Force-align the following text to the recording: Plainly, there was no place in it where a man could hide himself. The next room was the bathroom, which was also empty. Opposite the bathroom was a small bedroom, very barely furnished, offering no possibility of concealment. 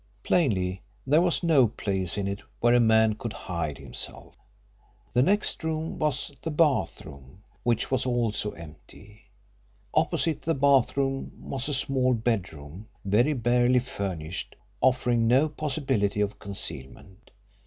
Plainly, 0.23 0.81
there 1.05 1.21
was 1.21 1.43
no 1.43 1.67
place 1.67 2.17
in 2.17 2.27
it 2.27 2.41
where 2.59 2.73
a 2.73 2.79
man 2.79 3.13
could 3.13 3.33
hide 3.33 3.77
himself. 3.77 4.35
The 5.13 5.21
next 5.21 5.63
room 5.63 5.99
was 5.99 6.31
the 6.41 6.49
bathroom, 6.49 7.43
which 7.61 7.91
was 7.91 8.07
also 8.07 8.49
empty. 8.53 9.29
Opposite 9.93 10.41
the 10.41 10.55
bathroom 10.55 11.31
was 11.39 11.69
a 11.69 11.73
small 11.75 12.15
bedroom, 12.15 12.87
very 13.05 13.33
barely 13.33 13.77
furnished, 13.77 14.55
offering 14.81 15.27
no 15.27 15.47
possibility 15.47 16.19
of 16.19 16.39
concealment. 16.39 17.29